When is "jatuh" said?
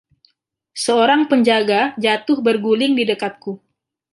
2.03-2.39